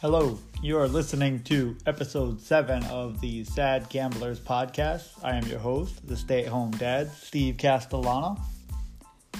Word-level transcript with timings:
Hello, 0.00 0.38
you 0.62 0.78
are 0.78 0.86
listening 0.86 1.42
to 1.42 1.76
episode 1.84 2.40
7 2.40 2.84
of 2.84 3.20
the 3.20 3.42
Sad 3.42 3.88
Gamblers 3.88 4.38
podcast. 4.38 5.08
I 5.24 5.34
am 5.34 5.44
your 5.46 5.58
host, 5.58 6.06
the 6.06 6.16
stay 6.16 6.44
at 6.44 6.52
home 6.52 6.70
dad, 6.70 7.10
Steve 7.10 7.56
Castellano. 7.56 8.36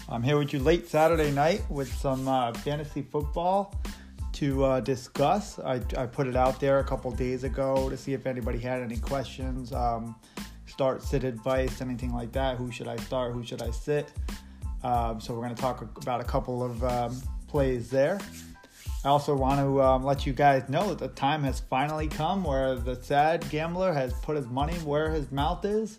I'm 0.09 0.21
here 0.21 0.37
with 0.37 0.53
you 0.53 0.59
late 0.59 0.89
Saturday 0.89 1.31
night 1.31 1.63
with 1.71 1.93
some 1.95 2.27
uh, 2.27 2.53
fantasy 2.55 3.03
football 3.03 3.73
to 4.33 4.65
uh, 4.65 4.81
discuss. 4.81 5.61
I, 5.61 5.81
I, 5.97 6.07
put 6.07 6.27
it 6.27 6.35
out 6.35 6.59
there 6.59 6.81
a 6.81 6.85
couple 6.85 7.13
days 7.13 7.45
ago 7.45 7.89
to 7.89 7.97
see 7.97 8.13
if 8.13 8.27
anybody 8.27 8.59
had 8.59 8.83
any 8.83 8.97
questions. 8.97 9.73
Um, 9.73 10.17
start, 10.67 11.05
sit 11.05 11.23
advice, 11.23 11.81
anything 11.81 12.13
like 12.13 12.33
that. 12.33 12.57
Who 12.57 12.73
should 12.73 12.89
I 12.89 12.97
start? 12.97 13.33
Who 13.33 13.45
should 13.45 13.63
I 13.63 13.71
sit? 13.71 14.13
Um, 14.83 15.21
so, 15.21 15.35
we're 15.35 15.45
going 15.45 15.55
to 15.55 15.63
talk 15.63 15.83
about 16.03 16.21
a 16.21 16.25
couple 16.25 16.65
of 16.65 16.83
um, 16.83 17.23
plays 17.47 17.91
there. 17.91 18.19
I 19.05 19.09
also 19.11 19.37
want 19.37 19.61
to 19.61 19.81
um, 19.81 20.05
let 20.05 20.27
you 20.27 20.33
guys 20.33 20.69
know 20.69 20.89
that 20.89 20.99
the 20.99 21.09
time 21.09 21.45
has 21.45 21.61
finally 21.61 22.09
come 22.09 22.43
where 22.43 22.75
the 22.75 23.01
sad 23.01 23.49
gambler 23.49 23.93
has 23.93 24.13
put 24.15 24.37
his 24.37 24.47
money 24.49 24.75
where 24.79 25.09
his 25.11 25.31
mouth 25.31 25.65
is, 25.65 25.99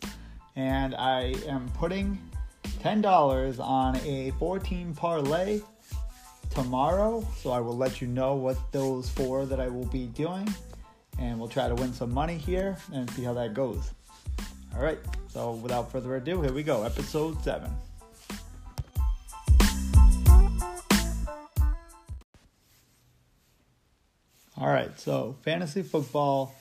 and 0.57 0.93
I 0.95 1.33
am 1.47 1.69
putting 1.77 2.19
$10 2.83 3.59
on 3.59 3.95
a 4.05 4.31
14 4.31 4.93
parlay 4.95 5.61
tomorrow. 6.49 7.25
So 7.37 7.51
I 7.51 7.61
will 7.61 7.77
let 7.77 8.01
you 8.01 8.07
know 8.07 8.35
what 8.35 8.57
those 8.73 9.09
four 9.09 9.45
that 9.45 9.61
I 9.61 9.69
will 9.69 9.85
be 9.85 10.07
doing, 10.07 10.53
and 11.19 11.39
we'll 11.39 11.47
try 11.47 11.69
to 11.69 11.75
win 11.75 11.93
some 11.93 12.13
money 12.13 12.37
here 12.37 12.75
and 12.91 13.09
see 13.11 13.23
how 13.23 13.33
that 13.33 13.53
goes. 13.53 13.91
All 14.75 14.83
right, 14.83 14.99
so 15.29 15.53
without 15.53 15.89
further 15.89 16.17
ado, 16.17 16.41
here 16.41 16.51
we 16.51 16.63
go, 16.63 16.83
episode 16.83 17.41
7. 17.43 17.71
All 24.69 24.75
right, 24.75 24.99
so 24.99 25.35
fantasy 25.41 25.81
football. 25.81 26.53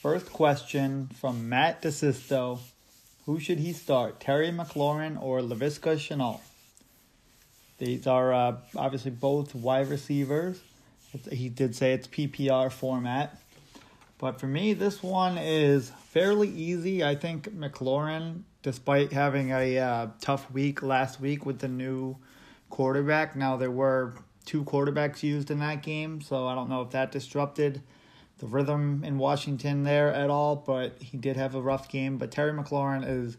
First 0.00 0.32
question 0.32 1.08
from 1.08 1.48
Matt 1.48 1.82
DeSisto. 1.82 2.60
Who 3.24 3.40
should 3.40 3.58
he 3.58 3.72
start, 3.72 4.20
Terry 4.20 4.52
McLaurin 4.52 5.20
or 5.20 5.40
Laviska 5.40 5.96
Shenault? 5.96 6.38
These 7.78 8.06
are 8.06 8.32
uh, 8.32 8.56
obviously 8.76 9.10
both 9.10 9.56
wide 9.56 9.88
receivers. 9.88 10.62
He 11.32 11.48
did 11.48 11.74
say 11.74 11.94
it's 11.94 12.06
PPR 12.06 12.70
format. 12.70 13.36
But 14.18 14.38
for 14.38 14.46
me, 14.46 14.72
this 14.72 15.02
one 15.02 15.36
is 15.36 15.90
fairly 16.10 16.50
easy. 16.50 17.02
I 17.02 17.16
think 17.16 17.48
McLaurin, 17.48 18.42
despite 18.62 19.10
having 19.10 19.50
a 19.50 19.78
uh, 19.78 20.06
tough 20.20 20.48
week 20.52 20.80
last 20.80 21.20
week 21.20 21.44
with 21.44 21.58
the 21.58 21.66
new 21.66 22.18
quarterback, 22.70 23.34
now 23.34 23.56
there 23.56 23.72
were 23.72 24.14
two 24.46 24.64
quarterbacks 24.64 25.22
used 25.22 25.50
in 25.50 25.58
that 25.58 25.82
game, 25.82 26.20
so 26.22 26.46
I 26.46 26.54
don't 26.54 26.70
know 26.70 26.80
if 26.80 26.90
that 26.90 27.12
disrupted 27.12 27.82
the 28.38 28.46
rhythm 28.46 29.02
in 29.04 29.18
Washington 29.18 29.82
there 29.82 30.12
at 30.12 30.30
all, 30.30 30.56
but 30.56 31.02
he 31.02 31.16
did 31.16 31.36
have 31.36 31.54
a 31.54 31.60
rough 31.60 31.88
game. 31.88 32.16
But 32.16 32.30
Terry 32.30 32.52
McLaurin 32.52 33.04
is 33.06 33.36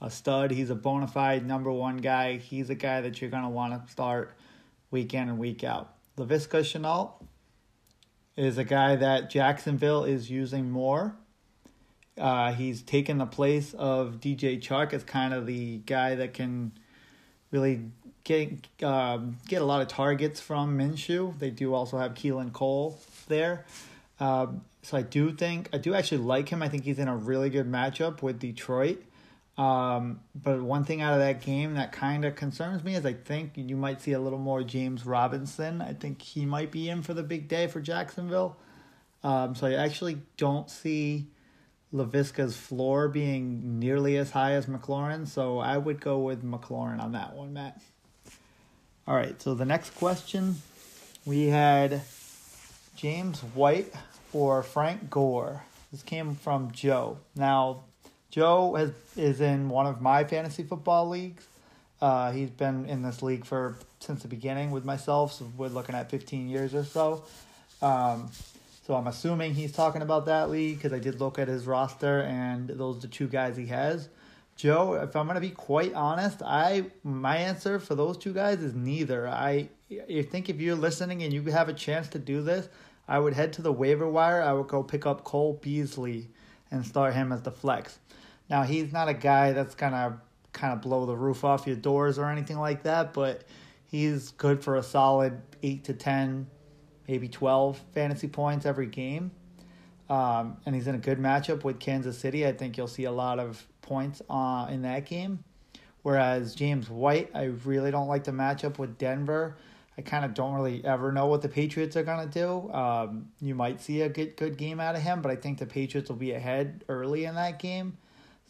a 0.00 0.10
stud. 0.10 0.50
He's 0.50 0.70
a 0.70 0.74
bona 0.74 1.06
fide 1.06 1.46
number 1.46 1.70
one 1.70 1.98
guy. 1.98 2.36
He's 2.36 2.70
a 2.70 2.74
guy 2.74 3.00
that 3.00 3.20
you're 3.20 3.30
going 3.30 3.42
to 3.42 3.48
want 3.48 3.86
to 3.86 3.90
start 3.90 4.36
week 4.90 5.14
in 5.14 5.28
and 5.28 5.38
week 5.38 5.64
out. 5.64 5.94
Laviska 6.16 6.60
Shenault 6.60 7.12
is 8.36 8.58
a 8.58 8.64
guy 8.64 8.96
that 8.96 9.30
Jacksonville 9.30 10.04
is 10.04 10.30
using 10.30 10.70
more. 10.70 11.16
Uh, 12.18 12.52
he's 12.52 12.82
taken 12.82 13.18
the 13.18 13.26
place 13.26 13.72
of 13.74 14.20
DJ 14.20 14.60
Chark 14.60 14.92
as 14.92 15.04
kind 15.04 15.32
of 15.32 15.46
the 15.46 15.78
guy 15.78 16.16
that 16.16 16.34
can 16.34 16.72
really 17.50 17.82
get 18.24 18.66
um, 18.82 19.38
get 19.48 19.62
a 19.62 19.64
lot 19.64 19.82
of 19.82 19.88
targets 19.88 20.40
from 20.40 20.78
Minshew. 20.78 21.38
They 21.38 21.50
do 21.50 21.74
also 21.74 21.98
have 21.98 22.14
Keelan 22.14 22.52
Cole 22.52 22.98
there. 23.28 23.64
Um, 24.18 24.62
so 24.82 24.96
I 24.96 25.02
do 25.02 25.32
think 25.32 25.68
I 25.72 25.78
do 25.78 25.94
actually 25.94 26.18
like 26.18 26.48
him. 26.48 26.62
I 26.62 26.68
think 26.68 26.84
he's 26.84 26.98
in 26.98 27.08
a 27.08 27.16
really 27.16 27.50
good 27.50 27.70
matchup 27.70 28.22
with 28.22 28.38
Detroit. 28.38 29.02
Um, 29.58 30.20
but 30.34 30.62
one 30.62 30.84
thing 30.84 31.02
out 31.02 31.12
of 31.12 31.18
that 31.18 31.42
game 31.42 31.74
that 31.74 31.92
kind 31.92 32.24
of 32.24 32.34
concerns 32.34 32.82
me 32.82 32.94
is 32.94 33.04
I 33.04 33.12
think 33.12 33.52
you 33.56 33.76
might 33.76 34.00
see 34.00 34.12
a 34.12 34.20
little 34.20 34.38
more 34.38 34.62
James 34.62 35.04
Robinson. 35.04 35.82
I 35.82 35.92
think 35.92 36.22
he 36.22 36.46
might 36.46 36.70
be 36.70 36.88
in 36.88 37.02
for 37.02 37.12
the 37.12 37.22
big 37.22 37.46
day 37.46 37.66
for 37.66 37.80
Jacksonville. 37.80 38.56
Um, 39.22 39.54
so 39.54 39.66
I 39.66 39.74
actually 39.74 40.22
don't 40.38 40.70
see 40.70 41.26
Laviska's 41.92 42.56
floor 42.56 43.08
being 43.08 43.78
nearly 43.78 44.16
as 44.16 44.30
high 44.30 44.52
as 44.52 44.64
McLaurin. 44.64 45.26
So 45.26 45.58
I 45.58 45.76
would 45.76 46.00
go 46.00 46.20
with 46.20 46.42
McLaurin 46.42 47.00
on 47.00 47.12
that 47.12 47.34
one, 47.34 47.52
Matt. 47.52 47.82
All 49.10 49.16
right, 49.16 49.42
so 49.42 49.54
the 49.54 49.64
next 49.64 49.90
question 49.96 50.62
we 51.26 51.48
had 51.48 52.02
James 52.94 53.40
White 53.40 53.92
or 54.32 54.62
Frank 54.62 55.10
Gore. 55.10 55.64
This 55.90 56.04
came 56.04 56.36
from 56.36 56.70
Joe. 56.70 57.18
Now, 57.34 57.80
Joe 58.30 58.76
has, 58.76 58.92
is 59.16 59.40
in 59.40 59.68
one 59.68 59.86
of 59.86 60.00
my 60.00 60.22
fantasy 60.22 60.62
football 60.62 61.08
leagues. 61.08 61.44
Uh, 62.00 62.30
he's 62.30 62.50
been 62.50 62.86
in 62.86 63.02
this 63.02 63.20
league 63.20 63.44
for 63.44 63.74
since 63.98 64.22
the 64.22 64.28
beginning 64.28 64.70
with 64.70 64.84
myself, 64.84 65.32
so 65.32 65.50
we're 65.56 65.66
looking 65.66 65.96
at 65.96 66.08
15 66.08 66.48
years 66.48 66.72
or 66.72 66.84
so. 66.84 67.24
Um, 67.82 68.30
so 68.86 68.94
I'm 68.94 69.08
assuming 69.08 69.54
he's 69.54 69.72
talking 69.72 70.02
about 70.02 70.26
that 70.26 70.50
league 70.50 70.76
because 70.76 70.92
I 70.92 71.00
did 71.00 71.18
look 71.18 71.40
at 71.40 71.48
his 71.48 71.66
roster 71.66 72.20
and 72.20 72.68
those 72.68 72.98
are 72.98 73.00
the 73.00 73.08
two 73.08 73.26
guys 73.26 73.56
he 73.56 73.66
has. 73.66 74.08
Joe, 74.60 74.92
if 75.02 75.16
I'm 75.16 75.26
gonna 75.26 75.40
be 75.40 75.48
quite 75.48 75.94
honest, 75.94 76.42
I 76.42 76.84
my 77.02 77.38
answer 77.38 77.78
for 77.78 77.94
those 77.94 78.18
two 78.18 78.34
guys 78.34 78.62
is 78.62 78.74
neither. 78.74 79.26
I 79.26 79.70
I 79.90 80.20
think 80.20 80.50
if 80.50 80.60
you're 80.60 80.74
listening 80.74 81.22
and 81.22 81.32
you 81.32 81.42
have 81.44 81.70
a 81.70 81.72
chance 81.72 82.08
to 82.08 82.18
do 82.18 82.42
this, 82.42 82.68
I 83.08 83.20
would 83.20 83.32
head 83.32 83.54
to 83.54 83.62
the 83.62 83.72
waiver 83.72 84.06
wire. 84.06 84.42
I 84.42 84.52
would 84.52 84.68
go 84.68 84.82
pick 84.82 85.06
up 85.06 85.24
Cole 85.24 85.58
Beasley 85.62 86.28
and 86.70 86.84
start 86.84 87.14
him 87.14 87.32
as 87.32 87.40
the 87.40 87.50
flex. 87.50 88.00
Now 88.50 88.64
he's 88.64 88.92
not 88.92 89.08
a 89.08 89.14
guy 89.14 89.52
that's 89.52 89.74
gonna 89.74 90.20
kind 90.52 90.74
of 90.74 90.82
blow 90.82 91.06
the 91.06 91.16
roof 91.16 91.42
off 91.42 91.66
your 91.66 91.76
doors 91.76 92.18
or 92.18 92.28
anything 92.28 92.58
like 92.58 92.82
that, 92.82 93.14
but 93.14 93.44
he's 93.86 94.32
good 94.32 94.62
for 94.62 94.76
a 94.76 94.82
solid 94.82 95.40
eight 95.62 95.84
to 95.84 95.94
ten, 95.94 96.48
maybe 97.08 97.28
twelve 97.28 97.80
fantasy 97.94 98.28
points 98.28 98.66
every 98.66 98.88
game. 98.88 99.30
Um, 100.10 100.58
and 100.66 100.74
he's 100.74 100.86
in 100.86 100.96
a 100.96 100.98
good 100.98 101.18
matchup 101.18 101.64
with 101.64 101.80
Kansas 101.80 102.18
City. 102.18 102.46
I 102.46 102.52
think 102.52 102.76
you'll 102.76 102.88
see 102.88 103.04
a 103.04 103.12
lot 103.12 103.38
of 103.38 103.66
points 103.82 104.22
uh, 104.30 104.66
in 104.70 104.82
that 104.82 105.06
game. 105.06 105.44
Whereas 106.02 106.54
James 106.54 106.88
White, 106.88 107.30
I 107.34 107.44
really 107.64 107.90
don't 107.90 108.08
like 108.08 108.24
the 108.24 108.32
matchup 108.32 108.78
with 108.78 108.96
Denver. 108.96 109.56
I 109.98 110.02
kind 110.02 110.24
of 110.24 110.32
don't 110.32 110.54
really 110.54 110.82
ever 110.84 111.12
know 111.12 111.26
what 111.26 111.42
the 111.42 111.48
Patriots 111.48 111.94
are 111.96 112.02
going 112.02 112.26
to 112.26 112.32
do. 112.32 112.72
Um, 112.72 113.28
you 113.40 113.54
might 113.54 113.82
see 113.82 114.00
a 114.00 114.08
good, 114.08 114.36
good 114.36 114.56
game 114.56 114.80
out 114.80 114.94
of 114.94 115.02
him, 115.02 115.20
but 115.20 115.30
I 115.30 115.36
think 115.36 115.58
the 115.58 115.66
Patriots 115.66 116.08
will 116.08 116.16
be 116.16 116.32
ahead 116.32 116.84
early 116.88 117.26
in 117.26 117.34
that 117.34 117.58
game. 117.58 117.98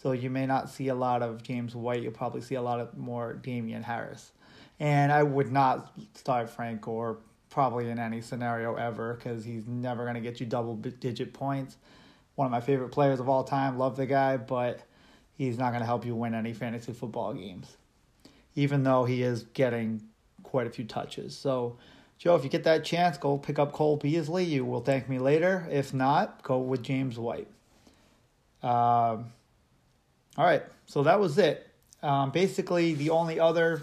So 0.00 0.12
you 0.12 0.30
may 0.30 0.46
not 0.46 0.70
see 0.70 0.88
a 0.88 0.94
lot 0.94 1.22
of 1.22 1.42
James 1.42 1.74
White. 1.74 2.02
You'll 2.02 2.12
probably 2.12 2.40
see 2.40 2.54
a 2.54 2.62
lot 2.62 2.78
of 2.78 2.96
more 2.96 3.34
Damien 3.34 3.82
Harris. 3.82 4.30
And 4.78 5.12
I 5.12 5.22
would 5.22 5.50
not 5.50 5.92
start 6.14 6.48
Frank 6.48 6.82
Gore 6.82 7.18
probably 7.50 7.90
in 7.90 7.98
any 7.98 8.20
scenario 8.20 8.76
ever 8.76 9.14
because 9.14 9.44
he's 9.44 9.66
never 9.66 10.04
going 10.04 10.14
to 10.14 10.20
get 10.20 10.40
you 10.40 10.46
double 10.46 10.76
digit 10.76 11.34
points. 11.34 11.76
One 12.36 12.46
of 12.46 12.52
my 12.52 12.60
favorite 12.60 12.90
players 12.90 13.20
of 13.20 13.28
all 13.28 13.44
time. 13.44 13.76
Love 13.76 13.96
the 13.96 14.06
guy, 14.06 14.36
but 14.36 14.80
he's 15.40 15.56
not 15.56 15.70
going 15.70 15.80
to 15.80 15.86
help 15.86 16.04
you 16.04 16.14
win 16.14 16.34
any 16.34 16.52
fantasy 16.52 16.92
football 16.92 17.32
games, 17.32 17.78
even 18.54 18.82
though 18.82 19.06
he 19.06 19.22
is 19.22 19.44
getting 19.54 20.02
quite 20.42 20.66
a 20.66 20.70
few 20.70 20.84
touches. 20.84 21.34
So, 21.34 21.78
Joe, 22.18 22.36
if 22.36 22.44
you 22.44 22.50
get 22.50 22.64
that 22.64 22.84
chance, 22.84 23.16
go 23.16 23.38
pick 23.38 23.58
up 23.58 23.72
Cole 23.72 23.96
Beasley. 23.96 24.44
You 24.44 24.66
will 24.66 24.82
thank 24.82 25.08
me 25.08 25.18
later. 25.18 25.66
If 25.70 25.94
not, 25.94 26.42
go 26.42 26.58
with 26.58 26.82
James 26.82 27.18
White. 27.18 27.48
Um, 28.62 29.32
all 30.36 30.44
right, 30.44 30.62
so 30.84 31.02
that 31.04 31.18
was 31.18 31.38
it. 31.38 31.66
Um, 32.02 32.32
basically, 32.32 32.92
the 32.92 33.08
only 33.08 33.40
other 33.40 33.80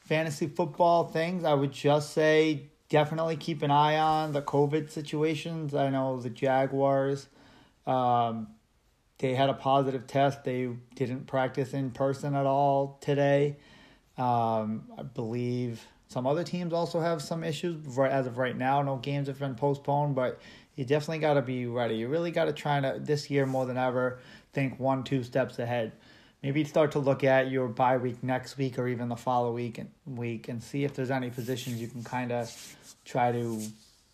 fantasy 0.00 0.46
football 0.46 1.04
things 1.04 1.44
I 1.44 1.52
would 1.52 1.72
just 1.72 2.14
say 2.14 2.62
definitely 2.88 3.36
keep 3.36 3.62
an 3.62 3.70
eye 3.70 3.98
on 3.98 4.32
the 4.32 4.40
COVID 4.40 4.90
situations. 4.90 5.74
I 5.74 5.90
know 5.90 6.18
the 6.18 6.30
Jaguars 6.30 7.26
um, 7.86 8.46
they 9.18 9.34
had 9.34 9.48
a 9.48 9.54
positive 9.54 10.06
test. 10.06 10.44
They 10.44 10.70
didn't 10.94 11.26
practice 11.26 11.72
in 11.72 11.90
person 11.90 12.34
at 12.34 12.46
all 12.46 12.98
today. 13.00 13.56
Um, 14.18 14.84
I 14.98 15.02
believe 15.02 15.84
some 16.08 16.26
other 16.26 16.44
teams 16.44 16.72
also 16.72 17.00
have 17.00 17.22
some 17.22 17.42
issues 17.42 17.76
right 17.96 18.10
as 18.10 18.26
of 18.26 18.38
right 18.38 18.56
now. 18.56 18.82
No 18.82 18.96
games 18.96 19.28
have 19.28 19.38
been 19.38 19.54
postponed, 19.54 20.14
but 20.14 20.40
you 20.76 20.84
definitely 20.84 21.18
got 21.18 21.34
to 21.34 21.42
be 21.42 21.66
ready. 21.66 21.96
You 21.96 22.08
really 22.08 22.30
got 22.30 22.46
to 22.46 22.52
try 22.52 22.80
to 22.80 22.98
this 23.00 23.30
year 23.30 23.46
more 23.46 23.66
than 23.66 23.76
ever 23.76 24.18
think 24.52 24.78
one 24.78 25.04
two 25.04 25.22
steps 25.22 25.58
ahead. 25.58 25.92
Maybe 26.42 26.62
start 26.64 26.92
to 26.92 26.98
look 26.98 27.24
at 27.24 27.50
your 27.50 27.68
bye 27.68 27.96
week 27.96 28.22
next 28.22 28.58
week 28.58 28.78
or 28.78 28.86
even 28.86 29.08
the 29.08 29.16
following 29.16 29.54
week 29.54 29.78
and 29.78 29.90
week 30.04 30.48
and 30.48 30.62
see 30.62 30.84
if 30.84 30.94
there's 30.94 31.10
any 31.10 31.30
positions 31.30 31.80
you 31.80 31.88
can 31.88 32.04
kind 32.04 32.32
of 32.32 32.76
try 33.04 33.32
to 33.32 33.62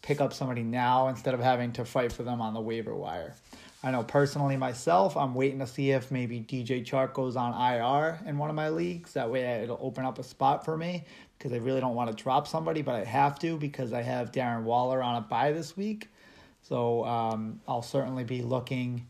pick 0.02 0.20
up 0.20 0.32
somebody 0.32 0.62
now 0.62 1.08
instead 1.08 1.34
of 1.34 1.40
having 1.40 1.72
to 1.72 1.84
fight 1.84 2.12
for 2.12 2.22
them 2.22 2.40
on 2.40 2.54
the 2.54 2.60
waiver 2.60 2.94
wire. 2.94 3.34
I 3.82 3.90
know 3.90 4.02
personally 4.02 4.58
myself, 4.58 5.16
I'm 5.16 5.34
waiting 5.34 5.58
to 5.60 5.66
see 5.66 5.90
if 5.92 6.10
maybe 6.10 6.40
DJ 6.40 6.84
Chark 6.84 7.14
goes 7.14 7.34
on 7.34 7.54
IR 7.54 8.20
in 8.26 8.36
one 8.36 8.50
of 8.50 8.56
my 8.56 8.68
leagues. 8.68 9.14
That 9.14 9.30
way 9.30 9.42
it'll 9.62 9.78
open 9.80 10.04
up 10.04 10.18
a 10.18 10.22
spot 10.22 10.66
for 10.66 10.76
me 10.76 11.04
because 11.38 11.54
I 11.54 11.56
really 11.56 11.80
don't 11.80 11.94
want 11.94 12.14
to 12.14 12.22
drop 12.22 12.46
somebody, 12.46 12.82
but 12.82 12.94
I 12.94 13.04
have 13.04 13.38
to 13.38 13.56
because 13.56 13.94
I 13.94 14.02
have 14.02 14.32
Darren 14.32 14.64
Waller 14.64 15.02
on 15.02 15.16
a 15.16 15.22
bye 15.22 15.52
this 15.52 15.78
week. 15.78 16.08
So 16.62 17.06
um, 17.06 17.60
I'll 17.66 17.80
certainly 17.80 18.24
be 18.24 18.42
looking 18.42 19.06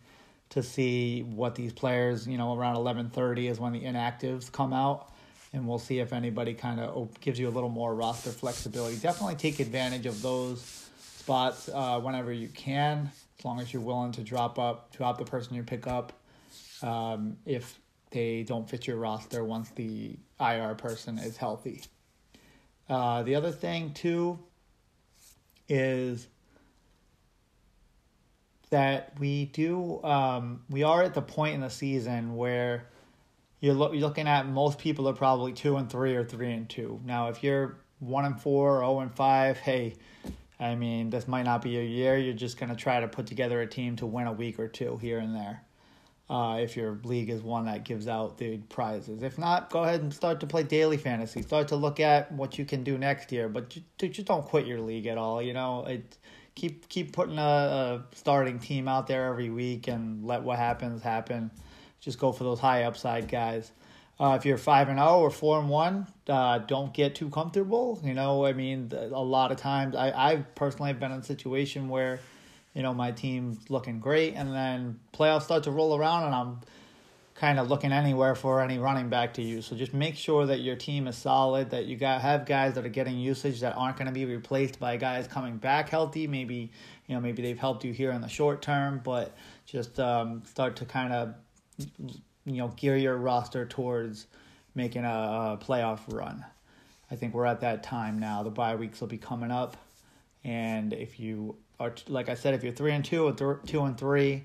to 0.51 0.63
see 0.63 1.23
what 1.23 1.57
these 1.57 1.73
players, 1.73 2.29
you 2.29 2.39
know, 2.39 2.57
around 2.57 2.77
11:30 2.77 3.51
is 3.51 3.59
when 3.59 3.73
the 3.73 3.83
inactives 3.83 4.51
come 4.51 4.73
out, 4.73 5.11
and 5.53 5.67
we'll 5.67 5.79
see 5.81 5.99
if 5.99 6.13
anybody 6.13 6.55
kind 6.55 6.79
of 6.79 7.19
gives 7.21 7.41
you 7.41 7.49
a 7.49 7.51
little 7.51 7.69
more 7.69 7.93
roster 7.93 8.31
flexibility. 8.31 8.97
Definitely 8.97 9.35
take 9.35 9.59
advantage 9.59 10.07
of 10.07 10.23
those 10.23 10.89
spots 10.99 11.69
uh, 11.69 12.01
whenever 12.01 12.33
you 12.33 12.49
can, 12.49 13.11
as 13.41 13.45
long 13.47 13.59
as 13.59 13.73
you're 13.73 13.81
willing 13.81 14.13
to 14.13 14.23
drop 14.23 14.59
up, 14.59 14.95
drop 14.95 15.17
the 15.17 15.25
person 15.25 15.55
you 15.55 15.63
pick 15.63 15.87
up, 15.87 16.13
um, 16.83 17.39
if 17.47 17.81
they 18.11 18.43
don't 18.43 18.69
fit 18.69 18.87
your 18.87 18.99
roster 18.99 19.43
once 19.43 19.71
the 19.71 20.15
IR 20.39 20.75
person 20.75 21.19
is 21.19 21.39
healthy. 21.39 21.83
Uh, 22.87 23.23
the 23.23 23.35
other 23.35 23.51
thing 23.51 23.95
too 23.95 24.39
is 25.71 26.29
that 28.69 29.19
we 29.19 29.47
do 29.47 30.03
um, 30.03 30.63
we 30.69 30.83
are 30.83 31.03
at 31.03 31.15
the 31.15 31.23
point 31.23 31.55
in 31.55 31.63
the 31.63 31.71
season 31.71 32.37
where 32.37 32.89
you're, 33.61 33.75
lo- 33.75 33.93
you're 33.93 34.03
looking 34.03 34.29
at 34.29 34.47
most 34.47 34.79
people 34.79 35.09
are 35.09 35.15
probably 35.15 35.53
two 35.53 35.77
and 35.77 35.89
three 35.91 36.15
or 36.15 36.25
three 36.25 36.53
and 36.53 36.69
two. 36.69 37.01
Now, 37.07 37.29
if 37.29 37.43
you're 37.43 37.79
one 38.01 38.27
and 38.27 38.39
four 38.39 38.77
or 38.77 38.81
zero 38.81 39.01
and 39.01 39.15
five, 39.15 39.59
hey, 39.59 39.95
I 40.61 40.75
mean 40.75 41.11
this 41.11 41.27
might 41.27 41.45
not 41.45 41.63
be 41.63 41.71
your 41.71 41.83
year. 41.83 42.17
You're 42.19 42.35
just 42.35 42.59
gonna 42.59 42.77
try 42.77 43.01
to 43.01 43.09
put 43.09 43.27
together 43.27 43.61
a 43.63 43.67
team 43.67 43.97
to 43.97 44.07
win 44.07 44.27
a 44.27 44.33
week 44.33 44.59
or 44.59 44.69
two 44.69 44.99
here 44.99 45.19
and 45.19 45.35
there. 45.35 45.63
Uh, 46.29 46.59
if 46.61 46.77
your 46.77 47.01
league 47.03 47.29
is 47.29 47.43
one 47.43 47.65
that 47.65 47.85
gives 47.85 48.07
out 48.07 48.39
the 48.39 48.59
prizes. 48.69 49.21
If 49.25 49.37
not, 49.37 49.69
go 49.69 49.83
ahead 49.83 50.03
and 50.03 50.15
start 50.15 50.39
to 50.41 50.47
play 50.47 50.63
daily 50.63 50.97
fantasy. 50.97 51.43
Start 51.43 51.67
to 51.69 51.77
look 51.77 51.99
at 51.99 52.31
what 52.31 52.57
you 52.57 52.65
can 52.65 52.85
do 52.85 52.97
next 52.97 53.33
year, 53.33 53.49
but 53.49 53.77
just 53.99 54.27
don't 54.27 54.45
quit 54.45 54.65
your 54.65 54.81
league 54.81 55.07
at 55.07 55.19
all. 55.19 55.43
You 55.43 55.55
know, 55.55 55.87
it 55.87 56.19
keep 56.55 56.89
keep 56.89 57.13
putting 57.13 57.39
a, 57.39 57.43
a 57.43 58.05
starting 58.15 58.61
team 58.61 58.87
out 58.87 59.07
there 59.09 59.27
every 59.27 59.51
week 59.51 59.89
and 59.89 60.25
let 60.25 60.43
what 60.43 60.59
happens 60.59 61.03
happen. 61.03 61.51
Just 62.01 62.21
go 62.21 62.31
for 62.31 62.45
those 62.45 62.61
high 62.61 62.85
upside 62.85 63.27
guys. 63.27 63.73
Uh, 64.21 64.37
if 64.39 64.45
you're 64.45 64.59
five 64.59 64.91
and 64.91 64.99
zero 64.99 65.09
oh 65.09 65.21
or 65.21 65.31
four 65.31 65.59
and 65.59 65.71
one, 65.71 66.07
uh, 66.29 66.59
don't 66.59 66.93
get 66.93 67.15
too 67.15 67.31
comfortable. 67.31 67.99
You 68.05 68.13
know, 68.13 68.45
I 68.45 68.53
mean, 68.53 68.93
a 68.93 69.07
lot 69.25 69.51
of 69.51 69.57
times 69.57 69.97
I 69.97 70.11
I 70.11 70.37
personally 70.55 70.89
have 70.89 71.01
been 71.01 71.11
in 71.11 71.21
a 71.21 71.25
situation 71.25 71.89
where, 71.89 72.21
you 72.75 72.83
know, 72.83 72.93
my 72.93 73.13
team's 73.13 73.71
looking 73.71 73.99
great, 73.99 74.35
and 74.35 74.53
then 74.53 75.01
playoffs 75.15 75.45
start 75.45 75.63
to 75.65 75.71
roll 75.71 75.97
around, 75.97 76.25
and 76.25 76.35
I'm 76.35 76.61
kind 77.35 77.59
of 77.59 77.71
looking 77.71 77.93
anywhere 77.93 78.35
for 78.35 78.61
any 78.61 78.79
running 78.79 79.09
back 79.09 79.33
to 79.33 79.43
use. 79.43 79.65
So 79.65 79.75
just 79.75 79.95
make 79.95 80.17
sure 80.17 80.45
that 80.45 80.61
your 80.61 80.77
team 80.77 81.07
is 81.09 81.17
solid, 81.17 81.71
that 81.71 81.87
you 81.87 81.97
got 81.97 82.21
have 82.21 82.45
guys 82.45 82.75
that 82.75 82.85
are 82.85 82.91
getting 82.91 83.17
usage 83.19 83.61
that 83.61 83.75
aren't 83.75 83.97
going 83.97 84.09
to 84.09 84.13
be 84.13 84.27
replaced 84.27 84.79
by 84.79 84.99
guys 84.99 85.27
coming 85.29 85.57
back 85.57 85.89
healthy. 85.89 86.27
Maybe 86.27 86.71
you 87.07 87.15
know 87.15 87.23
maybe 87.23 87.41
they've 87.41 87.59
helped 87.59 87.87
you 87.87 87.95
here 87.95 88.11
in 88.11 88.21
the 88.21 88.29
short 88.29 88.61
term, 88.61 89.01
but 89.03 89.35
just 89.65 89.99
um, 89.99 90.43
start 90.45 90.77
to 90.77 90.85
kind 90.85 91.15
of 91.15 91.35
you 92.55 92.59
know 92.59 92.69
gear 92.69 92.97
your 92.97 93.17
roster 93.17 93.65
towards 93.67 94.27
making 94.75 95.05
a, 95.05 95.59
a 95.59 95.59
playoff 95.63 96.01
run. 96.09 96.45
I 97.11 97.17
think 97.17 97.35
we're 97.35 97.47
at 97.47 97.61
that 97.63 97.83
time 97.83 98.19
now. 98.19 98.43
The 98.43 98.51
bye 98.51 98.77
weeks 98.77 99.01
will 99.01 99.09
be 99.09 99.19
coming 99.19 99.51
up, 99.51 99.77
and 100.45 100.93
if 100.93 101.19
you 101.19 101.57
are 101.79 101.95
like 102.09 102.29
I 102.29 102.35
said, 102.35 102.55
if 102.55 102.63
you're 102.63 102.73
three 102.73 102.93
and 102.93 103.05
two 103.05 103.27
or 103.27 103.33
th- 103.33 103.59
two 103.67 103.83
and 103.83 103.97
three 103.97 104.45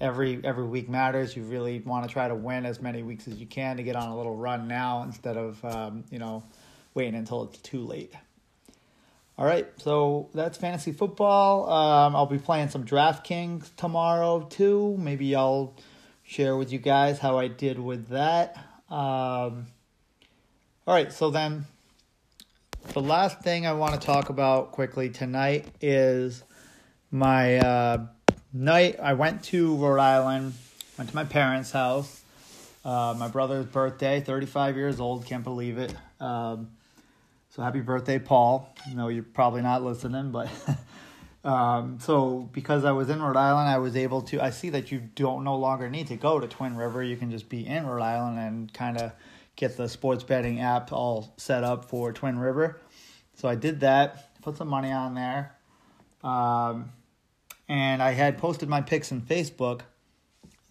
every 0.00 0.40
every 0.44 0.64
week 0.64 0.88
matters. 0.88 1.36
You 1.36 1.42
really 1.42 1.80
want 1.80 2.06
to 2.06 2.12
try 2.12 2.28
to 2.28 2.34
win 2.34 2.66
as 2.66 2.80
many 2.80 3.02
weeks 3.02 3.28
as 3.28 3.38
you 3.38 3.46
can 3.46 3.76
to 3.76 3.82
get 3.82 3.96
on 3.96 4.08
a 4.08 4.16
little 4.16 4.36
run 4.36 4.68
now 4.68 5.02
instead 5.02 5.36
of 5.36 5.64
um, 5.64 6.04
you 6.10 6.18
know 6.18 6.42
waiting 6.94 7.14
until 7.14 7.44
it's 7.44 7.58
too 7.58 7.84
late. 7.84 8.12
All 9.38 9.46
right, 9.46 9.66
so 9.78 10.28
that's 10.34 10.58
fantasy 10.58 10.92
football. 10.92 11.70
Um, 11.70 12.14
I'll 12.14 12.26
be 12.26 12.38
playing 12.38 12.68
some 12.68 12.84
DraftKings 12.84 13.74
tomorrow 13.76 14.42
too. 14.42 14.96
Maybe 14.98 15.34
I'll 15.34 15.74
share 16.32 16.56
with 16.56 16.72
you 16.72 16.78
guys 16.78 17.18
how 17.18 17.36
I 17.36 17.48
did 17.48 17.78
with 17.78 18.08
that. 18.08 18.56
Um, 18.88 19.66
all 20.86 20.94
right, 20.94 21.12
so 21.12 21.28
then 21.28 21.66
the 22.94 23.02
last 23.02 23.40
thing 23.40 23.66
I 23.66 23.74
want 23.74 23.92
to 23.92 24.00
talk 24.00 24.30
about 24.30 24.72
quickly 24.72 25.10
tonight 25.10 25.66
is 25.82 26.42
my 27.10 27.58
uh, 27.58 28.06
night, 28.50 28.98
I 28.98 29.12
went 29.12 29.42
to 29.44 29.76
Rhode 29.76 30.00
Island, 30.00 30.54
went 30.96 31.10
to 31.10 31.14
my 31.14 31.24
parents' 31.24 31.70
house. 31.70 32.22
Uh, 32.82 33.14
my 33.18 33.28
brother's 33.28 33.66
birthday, 33.66 34.22
35 34.22 34.76
years 34.78 35.00
old, 35.00 35.26
can't 35.26 35.44
believe 35.44 35.76
it. 35.76 35.94
Um, 36.18 36.70
so 37.50 37.60
happy 37.60 37.82
birthday, 37.82 38.18
Paul. 38.18 38.74
I 38.86 38.94
know 38.94 39.08
you're 39.08 39.22
probably 39.22 39.60
not 39.60 39.82
listening, 39.82 40.30
but 40.30 40.48
um, 41.44 41.98
so 42.00 42.48
because 42.52 42.84
I 42.84 42.92
was 42.92 43.10
in 43.10 43.20
Rhode 43.20 43.36
Island, 43.36 43.68
I 43.68 43.78
was 43.78 43.96
able 43.96 44.22
to. 44.22 44.42
I 44.42 44.50
see 44.50 44.70
that 44.70 44.92
you 44.92 45.00
don't 45.14 45.42
no 45.42 45.56
longer 45.56 45.90
need 45.90 46.06
to 46.08 46.16
go 46.16 46.38
to 46.38 46.46
Twin 46.46 46.76
River. 46.76 47.02
You 47.02 47.16
can 47.16 47.30
just 47.30 47.48
be 47.48 47.66
in 47.66 47.86
Rhode 47.86 48.02
Island 48.02 48.38
and 48.38 48.72
kind 48.72 48.98
of 48.98 49.12
get 49.56 49.76
the 49.76 49.88
sports 49.88 50.22
betting 50.24 50.60
app 50.60 50.92
all 50.92 51.34
set 51.36 51.64
up 51.64 51.86
for 51.86 52.12
Twin 52.12 52.38
River. 52.38 52.80
So 53.34 53.48
I 53.48 53.56
did 53.56 53.80
that, 53.80 54.40
put 54.42 54.56
some 54.56 54.68
money 54.68 54.92
on 54.92 55.14
there. 55.14 55.56
Um, 56.22 56.92
and 57.68 58.02
I 58.02 58.12
had 58.12 58.38
posted 58.38 58.68
my 58.68 58.80
picks 58.80 59.10
in 59.10 59.20
Facebook 59.22 59.80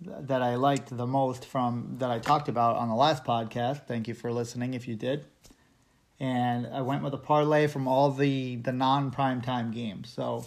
that 0.01 0.41
I 0.41 0.56
liked 0.56 0.95
the 0.95 1.06
most 1.06 1.45
from 1.45 1.95
that 2.00 2.09
I 2.09 2.19
talked 2.19 2.47
about 2.47 2.77
on 2.77 2.89
the 2.89 2.95
last 2.95 3.23
podcast. 3.23 3.88
Thank 3.88 4.07
you 4.07 4.13
for 4.13 4.31
listening 4.31 4.73
if 4.73 4.88
you 4.88 4.95
did. 4.95 5.25
And 6.19 6.68
I 6.68 6.81
went 6.81 7.03
with 7.03 7.13
a 7.13 7.18
parlay 7.18 7.68
from 7.68 7.88
all 7.88 8.12
the 8.12 8.56
the 8.57 8.71
non 8.71 9.12
primetime 9.12 9.73
games. 9.73 10.09
So 10.09 10.45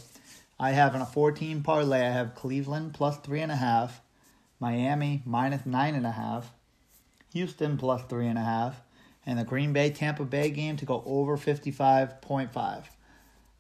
I 0.59 0.71
have 0.71 0.95
in 0.95 1.01
a 1.01 1.07
14 1.07 1.63
parlay, 1.63 2.07
I 2.07 2.13
have 2.13 2.35
Cleveland 2.35 2.95
plus 2.95 3.19
three 3.19 3.41
and 3.41 3.53
a 3.53 3.57
half, 3.57 4.01
Miami 4.61 5.23
minus 5.25 5.67
nine 5.67 5.95
and 5.95 6.07
a 6.07 6.13
half, 6.13 6.53
Houston 7.33 7.77
plus 7.77 8.03
three 8.05 8.29
and 8.29 8.39
a 8.39 8.45
half, 8.45 8.81
and 9.27 9.39
the 9.39 9.45
Green 9.45 9.73
Bay 9.73 9.91
Tampa 9.91 10.25
Bay 10.25 10.51
game 10.51 10.77
to 10.77 10.85
go 10.85 11.03
over 11.07 11.37
55.5. 11.37 12.85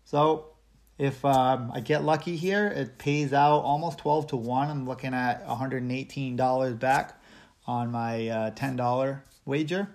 So 0.05 0.55
if 0.99 1.25
um, 1.25 1.73
I 1.75 1.81
get 1.81 2.05
lucky 2.05 2.37
here, 2.37 2.67
it 2.69 2.99
pays 2.99 3.32
out 3.32 3.61
almost 3.61 3.99
12 3.99 4.29
to 4.29 4.37
1. 4.37 4.70
I'm 4.70 4.87
looking 4.87 5.12
at 5.14 5.47
$118 5.47 6.79
back 6.79 7.20
on 7.67 7.90
my 7.90 8.29
uh, 8.29 8.50
$10 8.52 9.20
wager. 9.44 9.88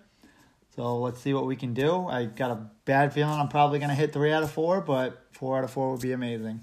So 0.76 0.98
let's 0.98 1.22
see 1.22 1.34
what 1.34 1.46
we 1.46 1.56
can 1.56 1.74
do. 1.74 2.08
I 2.08 2.26
got 2.26 2.52
a 2.52 2.70
bad 2.86 3.14
feeling 3.14 3.40
I'm 3.40 3.48
probably 3.48 3.80
going 3.80 3.90
to 3.90 3.96
hit 3.96 4.14
3 4.14 4.32
out 4.32 4.44
of 4.44 4.52
4, 4.52 4.82
but 4.82 5.26
4 5.32 5.60
out 5.60 5.64
of 5.64 5.72
4 5.72 5.92
would 5.92 6.02
be 6.02 6.12
amazing. 6.12 6.62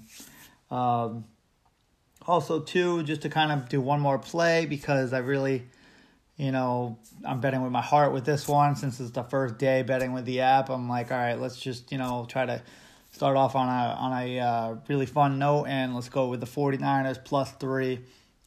Um, 0.69 1.25
also, 2.25 2.59
too, 2.59 3.03
just 3.03 3.21
to 3.21 3.29
kind 3.29 3.51
of 3.51 3.69
do 3.69 3.79
one 3.79 3.99
more 3.99 4.19
play 4.19 4.65
because 4.65 5.13
I 5.13 5.19
really, 5.19 5.63
you 6.35 6.51
know, 6.51 6.99
I'm 7.25 7.39
betting 7.39 7.61
with 7.61 7.71
my 7.71 7.81
heart 7.81 8.11
with 8.11 8.25
this 8.25 8.47
one 8.47 8.75
since 8.75 8.99
it's 8.99 9.11
the 9.11 9.23
first 9.23 9.57
day 9.57 9.81
betting 9.83 10.13
with 10.13 10.25
the 10.25 10.41
app. 10.41 10.69
I'm 10.69 10.89
like, 10.89 11.11
all 11.11 11.17
right, 11.17 11.39
let's 11.39 11.57
just, 11.57 11.91
you 11.91 11.97
know, 11.97 12.25
try 12.29 12.45
to 12.45 12.61
start 13.11 13.37
off 13.37 13.55
on 13.55 13.67
a 13.67 13.95
on 13.95 14.23
a 14.23 14.39
uh, 14.39 14.75
really 14.87 15.05
fun 15.05 15.39
note 15.39 15.65
and 15.65 15.95
let's 15.95 16.09
go 16.09 16.27
with 16.27 16.39
the 16.39 16.45
49ers 16.45 17.23
plus 17.23 17.51
three. 17.53 17.99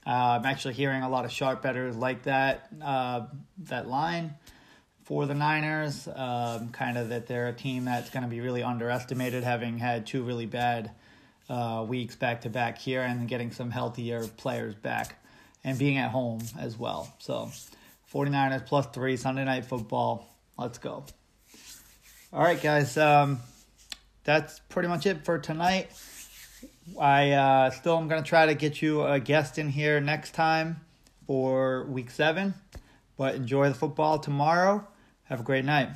Uh, 0.07 0.39
I'm 0.39 0.47
actually 0.47 0.75
hearing 0.75 1.03
a 1.03 1.09
lot 1.09 1.25
of 1.25 1.33
sharp 1.33 1.62
betters 1.62 1.97
like 1.97 2.25
that 2.25 2.69
uh, 2.83 3.27
that 3.65 3.89
line 3.89 4.35
for 5.05 5.27
the 5.27 5.35
Niners. 5.35 6.07
Um, 6.07 6.69
kind 6.71 6.97
of 6.97 7.09
that 7.09 7.27
they're 7.27 7.49
a 7.49 7.53
team 7.53 7.85
that's 7.85 8.11
going 8.11 8.23
to 8.23 8.29
be 8.29 8.41
really 8.41 8.62
underestimated, 8.62 9.43
having 9.43 9.79
had 9.79 10.07
two 10.07 10.23
really 10.23 10.47
bad 10.47 10.93
uh, 11.50 11.85
weeks 11.87 12.14
back 12.14 12.42
to 12.42 12.49
back 12.49 12.78
here, 12.78 13.02
and 13.02 13.28
getting 13.28 13.50
some 13.50 13.71
healthier 13.71 14.26
players 14.37 14.75
back, 14.76 15.16
and 15.64 15.78
being 15.78 15.99
at 15.99 16.11
home 16.11 16.40
as 16.59 16.78
well. 16.78 17.12
So, 17.19 17.50
49ers 18.12 18.64
plus 18.64 18.87
three 18.87 19.16
Sunday 19.16 19.45
night 19.45 19.66
football. 19.66 20.35
Let's 20.57 20.78
go. 20.78 21.04
All 22.33 22.42
right, 22.42 22.61
guys. 22.62 22.97
Um, 22.97 23.40
that's 24.25 24.61
pretty 24.69 24.88
much 24.88 25.07
it 25.07 25.25
for 25.25 25.38
tonight. 25.38 25.90
I 26.99 27.33
uh, 27.33 27.71
still 27.71 27.99
am 27.99 28.09
going 28.09 28.23
to 28.23 28.28
try 28.28 28.47
to 28.47 28.54
get 28.54 28.80
you 28.80 29.02
a 29.02 29.19
guest 29.19 29.59
in 29.59 29.69
here 29.69 30.00
next 30.00 30.33
time 30.33 30.80
for 31.26 31.85
week 31.87 32.11
seven. 32.11 32.54
But 33.16 33.35
enjoy 33.35 33.69
the 33.69 33.75
football 33.75 34.19
tomorrow. 34.19 34.87
Have 35.25 35.40
a 35.40 35.42
great 35.42 35.64
night. 35.64 35.90